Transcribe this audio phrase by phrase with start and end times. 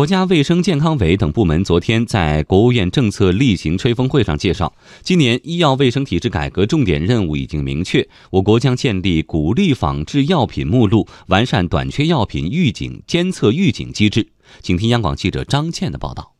[0.00, 14.26] 国家卫生健康委等部门昨天在国务院政策例行吹风会上介绍，今年医药卫生体制改革重点任务已经明确，我国将建立鼓励仿制药品目录，完善短缺药品预警监测预警机制。
[14.62, 16.39] 请听央广记者张倩的报道。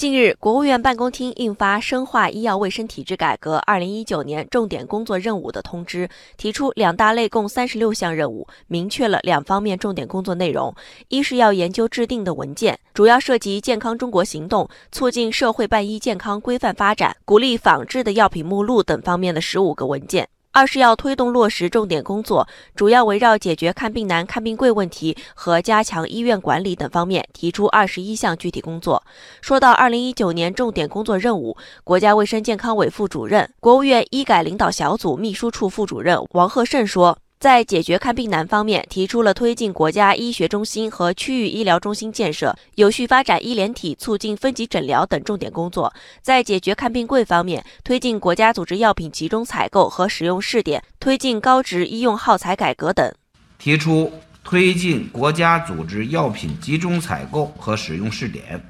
[0.00, 6.08] 近日，国务院办公厅印发《深化医药卫生体制改革二零一九年重点工作任务》的通知，
[6.38, 10.74] 提出两大类共三十六项任务，明确了两方面重点工作内容：
[11.08, 20.26] 一是要研究制定的文件，主要涉及健康中国行动、促进社会办医健康规范发展、鼓励仿制的药品目录等方面的十五个文件。
[20.52, 29.02] 二是要推动落实重点工作，主要围绕解决看病难、看病贵问题和加强医院管理等方面提出二十一项具体工作。
[29.40, 37.16] 说到二零一九年重点工作任务，国家卫生健康委副主任、国务院医改领导小组秘书处副主任王贺胜说。
[37.40, 45.90] 在解决看病难方面，提出了推进国家医学中心和区域医疗中心建设，有序发展医联体，促进分级诊疗等重点工作；
[46.20, 53.10] 在解决看病贵方面，推进国家组织药品集中采购和使用试点，推进高值医用耗材改革等。
[53.58, 54.12] 提出
[54.44, 58.62] 推进国家组织药品集中采购和使用试点，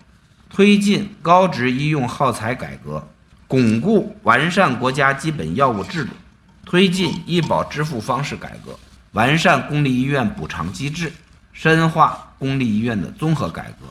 [0.48, 3.05] 推进高值医用耗材改革，
[3.48, 6.12] 巩固完善国家基本药物制度。
[6.70, 8.78] 推进医保支付方式改革，
[9.10, 11.12] 完善公立医院补偿机制，
[11.52, 13.86] 深化公立医院的综合改革，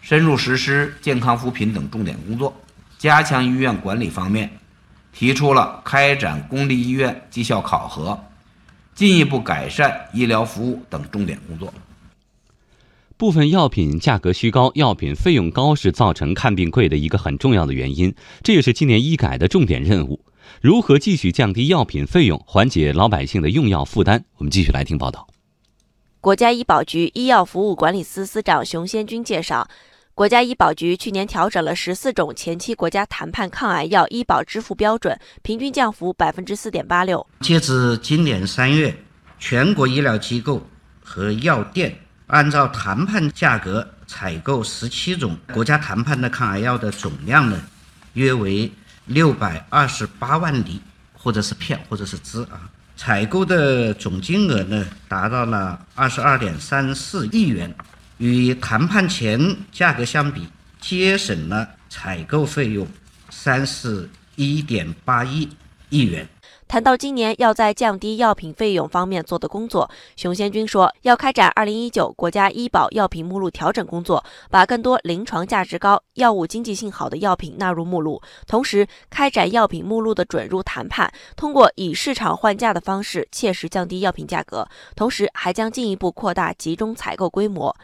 [0.00, 2.58] 深入实施健康扶贫等重点工作。
[2.96, 4.50] 加强医院管理方面，
[5.12, 8.18] 提出了开展公立医院绩效考核，
[8.94, 11.70] 进一步改善医疗服务等重点工作。
[13.18, 20.18] 部分药品价格虚高，药品费用高是造成看病贵的一个很重要的原因，这也是今年医改的重点任务。
[20.60, 24.22] 如何继续降低药品费用，缓解老百姓的用药负担？
[24.36, 25.26] 我们继续来听报道。
[26.20, 29.68] 国家医保局医药服务管理司司长熊先军介绍，
[30.12, 37.24] 国家医保局去年调整了十四种前期国家谈判抗癌药医保支付标准，平均降幅百分之四点八六。
[37.40, 38.96] 截至今年三月，
[39.38, 40.60] 全国医疗机构
[41.00, 41.96] 和药店
[42.26, 47.62] 按照谈判价格采购十七种国家谈判的抗癌药的总量呢，
[48.14, 48.68] 约为。
[49.06, 50.80] 六百二十八万粒，
[51.12, 57.74] 或者是片，或者是支啊，采购的总金额呢，达到了二十二点三四亿元，
[58.18, 60.48] 与谈判前价格相比，
[60.80, 62.86] 节省了采购费用
[63.30, 65.48] 三十一点八亿
[65.88, 66.28] 亿元。
[66.68, 87.74] 谈到今年要在降低药品费用方面做的工作，熊先军说，要开展二零一九国家医保药品目录调整工作，把更多临床价值高、药物经济性好的药品纳入目录，同时开展药品目录的准入谈判，通过以市场换价的方式切实降低药品价格，同时还将进一步扩大集中采购规模，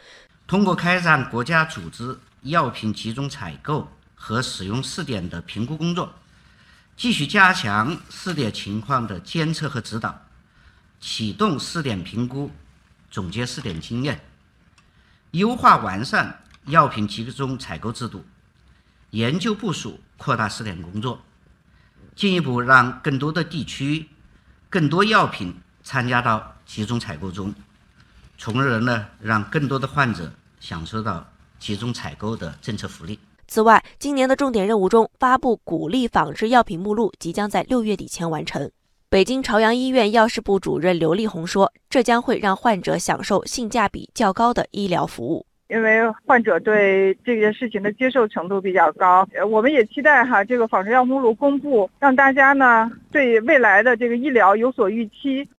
[0.45, 6.09] 通过开展国家组织药品集中采购和使用试点的评估工作。
[6.95, 10.21] 继续加强试点情况的监测和指导，
[10.99, 12.51] 启动试点评估，
[13.09, 14.23] 总结试点经验，
[15.31, 18.23] 优化完善药品集中采购制度，
[19.09, 21.21] 研究部署扩大试点工作，
[22.15, 24.07] 进一步让更多的地区、
[24.69, 27.53] 更多药品参加到集中采购中，
[28.37, 31.27] 从而呢让更多的患者享受到
[31.59, 33.19] 集中采购的政策福利。
[33.53, 38.71] 此外，今年的重点任务中，发布鼓励仿制药品目录即将在六月底前完成。
[39.11, 55.47] 北京朝阳医院药事部主任刘丽红说：“这将会让患者享受性价比较高的医疗服务。”因为患者对这件事情的接受程度比较高，我们也期待哈这个仿制药目录公布，让大家呢对未来的这个医疗有所预期。